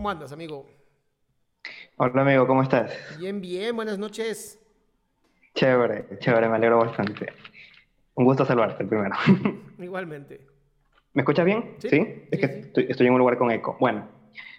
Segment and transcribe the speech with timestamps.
[0.00, 0.64] ¿Cómo andas, amigo?
[1.96, 2.90] Hola amigo, ¿cómo estás?
[3.08, 4.58] Bien, bien, buenas noches.
[5.54, 7.26] Chévere, chévere, me alegro bastante.
[8.14, 9.14] Un gusto saludarte primero.
[9.78, 10.40] Igualmente.
[11.12, 11.76] ¿Me escuchas bien?
[11.78, 12.06] Sí, Es sí,
[12.40, 12.60] que sí.
[12.66, 13.76] estoy, estoy en un lugar con eco.
[13.80, 14.08] Bueno,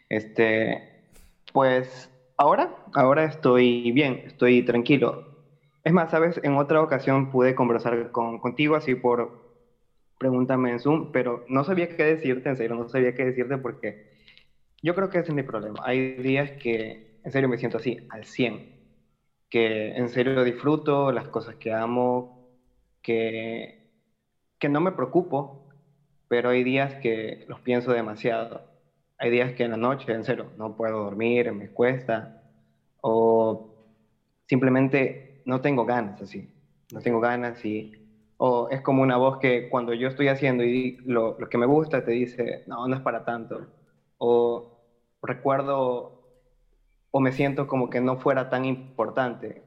[0.10, 0.84] este,
[1.54, 5.24] pues ahora, ahora estoy bien, estoy tranquilo.
[5.84, 9.34] Es más, sabes, en otra ocasión pude conversar con, contigo así por
[10.20, 13.98] pregúntame en Zoom, pero no sabía qué decirte, en serio, no sabía qué decirte porque
[14.82, 15.80] yo creo que ese es mi problema.
[15.84, 18.66] Hay días que en serio me siento así, al 100,
[19.50, 22.34] que en serio disfruto las cosas que amo,
[23.02, 23.80] que,
[24.60, 25.68] que no me preocupo,
[26.28, 28.66] pero hay días que los pienso demasiado.
[29.18, 32.34] Hay días que en la noche, en serio, no puedo dormir, me cuesta,
[33.02, 33.68] o
[34.48, 36.50] simplemente no tengo ganas así,
[36.92, 37.92] no tengo ganas y...
[38.44, 41.68] O es como una voz que cuando yo estoy haciendo y lo, lo que me
[41.68, 43.68] gusta te dice, no, no es para tanto.
[44.18, 44.71] O
[45.22, 46.22] recuerdo
[47.12, 49.64] o me siento como que no fuera tan importante.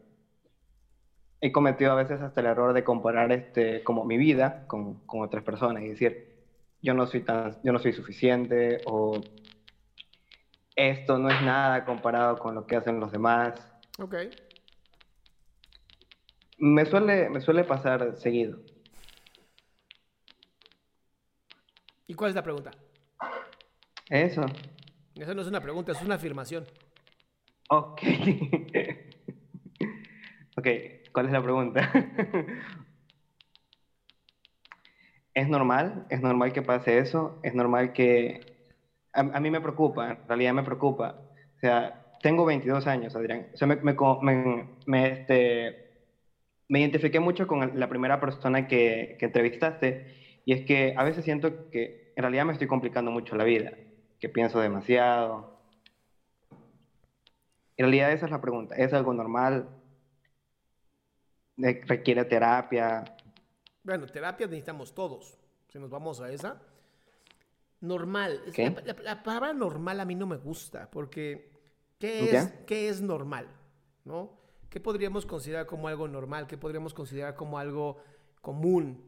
[1.41, 5.23] He cometido a veces hasta el error de comparar este, como mi vida con, con
[5.23, 6.35] otras personas y decir,
[6.81, 9.21] yo no soy tan, yo no soy suficiente o
[10.77, 13.55] esto no es nada comparado con lo que hacen los demás.
[13.99, 14.17] Ok.
[16.59, 18.59] Me suele, me suele pasar seguido.
[22.07, 22.71] ¿Y cuál es la pregunta?
[24.09, 24.45] Eso.
[25.17, 26.67] Esa no es una pregunta, es una afirmación.
[27.71, 28.01] Ok.
[30.57, 30.67] ok,
[31.13, 31.91] ¿cuál es la pregunta?
[35.35, 36.07] ¿Es normal?
[36.11, 37.41] ¿Es normal que pase eso?
[37.43, 38.41] ¿Es normal que...
[39.13, 41.17] A, a mí me preocupa, en realidad me preocupa.
[41.57, 43.47] O sea, tengo 22 años, Adrián.
[43.53, 45.77] O sea, me, me, me- me, este,
[46.69, 50.07] identifiqué mucho con la primera persona que, que entrevistaste
[50.45, 53.73] y es que a veces siento que en realidad me estoy complicando mucho la vida,
[54.25, 55.53] que pienso demasiado.
[57.77, 58.75] En realidad esa es la pregunta.
[58.75, 59.69] ¿Es algo normal?
[61.57, 63.05] ¿De- ¿Requiere terapia?
[63.83, 65.39] Bueno, terapia necesitamos todos.
[65.69, 66.63] Si nos vamos a esa.
[67.83, 68.41] Normal.
[68.55, 68.71] ¿Qué?
[68.71, 71.51] La, la- la palabra normal a mí no me gusta, porque
[71.99, 72.47] ¿qué es.
[72.67, 73.47] ¿qué es normal?
[74.07, 74.39] ¿No?
[74.71, 76.47] ¿Qué podríamos considerar como algo normal?
[76.47, 77.99] ¿Qué podríamos considerar como algo
[78.41, 79.05] común?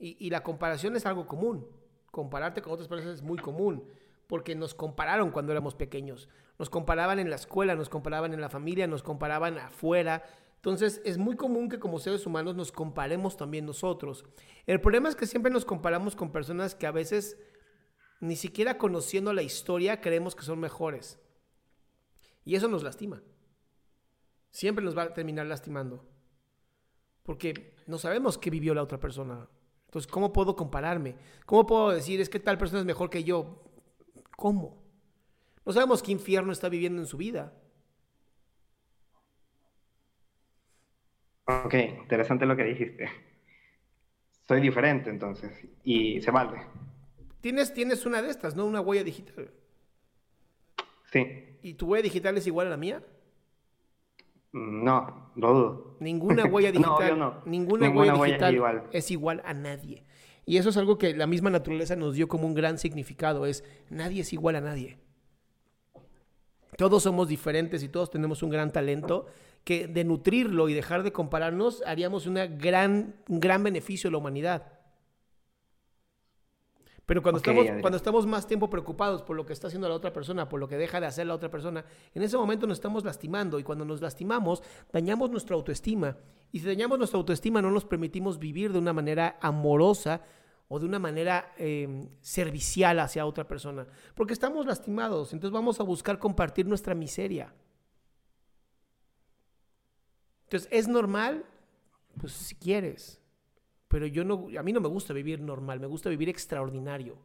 [0.00, 1.64] Y, y la comparación es algo común.
[2.10, 3.84] Compararte con otras personas es muy común,
[4.28, 6.28] porque nos compararon cuando éramos pequeños.
[6.58, 10.22] Nos comparaban en la escuela, nos comparaban en la familia, nos comparaban afuera.
[10.56, 14.26] Entonces es muy común que como seres humanos nos comparemos también nosotros.
[14.66, 17.38] El problema es que siempre nos comparamos con personas que a veces
[18.20, 21.18] ni siquiera conociendo la historia creemos que son mejores.
[22.44, 23.22] Y eso nos lastima.
[24.50, 26.06] Siempre nos va a terminar lastimando.
[27.22, 29.48] Porque no sabemos qué vivió la otra persona.
[29.86, 31.16] Entonces, ¿cómo puedo compararme?
[31.46, 33.64] ¿Cómo puedo decir, es que tal persona es mejor que yo?
[34.38, 34.80] ¿Cómo?
[35.66, 37.52] No sabemos qué infierno está viviendo en su vida.
[41.46, 43.08] Ok, interesante lo que dijiste.
[44.46, 45.50] Soy diferente entonces
[45.82, 46.60] y se vale.
[47.40, 48.64] Tienes, tienes una de estas, ¿no?
[48.64, 49.50] Una huella digital.
[51.10, 53.02] Sí, ¿Y tu huella digital es igual a la mía?
[54.52, 55.96] no, lo dudo.
[55.98, 57.42] Ninguna huella digital, no.
[57.44, 58.88] ninguna, Ninguna huella huella es digital igual.
[58.92, 60.04] es igual a nadie.
[60.48, 63.64] Y eso es algo que la misma naturaleza nos dio como un gran significado, es
[63.90, 64.96] nadie es igual a nadie.
[66.78, 69.26] Todos somos diferentes y todos tenemos un gran talento
[69.62, 74.16] que de nutrirlo y dejar de compararnos haríamos una gran, un gran beneficio a la
[74.16, 74.77] humanidad.
[77.08, 80.12] Pero cuando, estamos, cuando estamos más tiempo preocupados por lo que está haciendo la otra
[80.12, 81.82] persona, por lo que deja de hacer la otra persona,
[82.14, 84.62] en ese momento nos estamos lastimando y cuando nos lastimamos
[84.92, 86.18] dañamos nuestra autoestima.
[86.52, 90.20] Y si dañamos nuestra autoestima no nos permitimos vivir de una manera amorosa
[90.68, 93.86] o de una manera em, servicial hacia otra persona.
[94.14, 97.54] Porque estamos lastimados, entonces vamos a buscar compartir nuestra miseria.
[100.42, 101.46] Entonces, ¿es normal?
[102.20, 103.18] Pues si quieres.
[103.88, 107.16] Pero yo no, a mí no me gusta vivir normal, me gusta vivir extraordinario.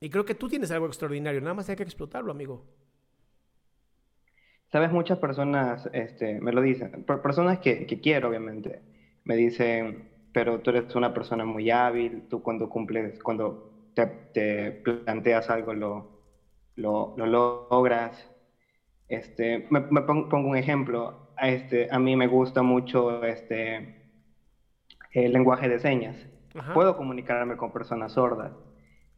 [0.00, 2.64] Y creo que tú tienes algo extraordinario, nada más hay que explotarlo, amigo.
[4.72, 8.82] Sabes, muchas personas este, me lo dicen, personas que, que, quiero, obviamente,
[9.24, 14.70] me dicen, pero tú eres una persona muy hábil, tú cuando cumples, cuando te, te
[14.70, 16.20] planteas algo lo,
[16.76, 18.30] lo, lo logras,
[19.10, 21.32] este, me, pongo, un ejemplo.
[21.36, 24.08] Este, a mí me gusta mucho este,
[25.12, 26.16] el lenguaje de señas.
[26.74, 28.52] Puedo comunicarme con personas sordas.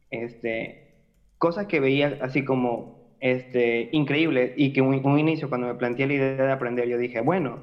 [0.09, 0.95] Este,
[1.37, 6.07] cosas que veía así como este, increíble y que un, un inicio cuando me planteé
[6.07, 7.59] la idea de aprender yo dije, bueno,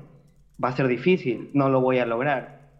[0.62, 2.70] va a ser difícil, no lo voy a lograr.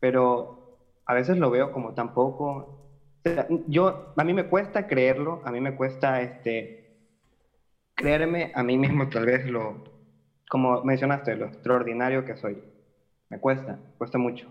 [0.00, 2.92] Pero a veces lo veo como tampoco...
[3.66, 6.77] yo, a mí me cuesta creerlo, a mí me cuesta este,
[7.98, 9.82] creerme a mí mismo tal vez lo,
[10.48, 12.62] como mencionaste, lo extraordinario que soy.
[13.28, 14.46] Me cuesta, cuesta mucho.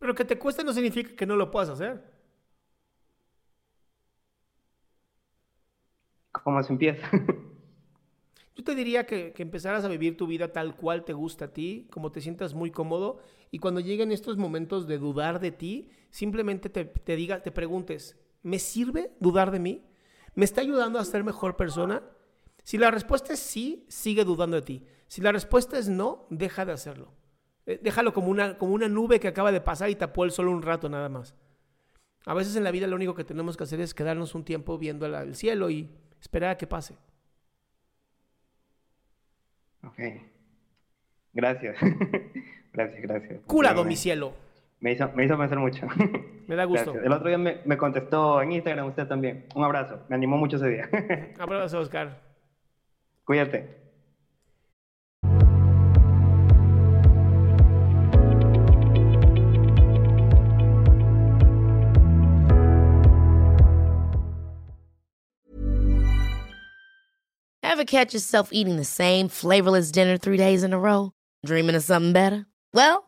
[0.00, 2.02] Pero que te cueste no significa que no lo puedas hacer.
[6.32, 7.08] ¿Cómo se empieza?
[8.56, 11.52] Yo te diría que, que, empezaras a vivir tu vida tal cual te gusta a
[11.52, 13.20] ti, como te sientas muy cómodo,
[13.52, 18.18] y cuando lleguen estos momentos de dudar de ti, simplemente te, te digas, te preguntes,
[18.42, 19.87] ¿me sirve dudar de mí?
[20.38, 22.00] ¿Me está ayudando a ser mejor persona?
[22.62, 24.86] Si la respuesta es sí, sigue dudando de ti.
[25.08, 27.12] Si la respuesta es no, deja de hacerlo.
[27.66, 30.46] Eh, déjalo como una, como una nube que acaba de pasar y tapó el sol
[30.46, 31.34] un rato nada más.
[32.24, 34.78] A veces en la vida lo único que tenemos que hacer es quedarnos un tiempo
[34.78, 35.90] viendo el cielo y
[36.20, 36.94] esperar a que pase.
[39.82, 39.98] Ok.
[41.32, 41.76] Gracias.
[42.72, 43.40] gracias, gracias.
[43.44, 44.34] Curado, mi cielo.
[44.80, 45.86] Me hizo, me hizo pensar mucho.
[46.46, 46.94] Me da gusto.
[46.94, 49.44] El otro día me, me, contestó en Instagram usted también.
[49.54, 50.00] Un abrazo.
[50.08, 50.88] Me animó mucho ese día.
[51.38, 52.22] abrazo, Oscar.
[53.24, 53.76] Cuídate.
[67.62, 71.12] Ever catch yourself eating the same flavorless dinner three days in a row?
[71.44, 72.46] Dreaming of something better?
[72.72, 73.07] Well,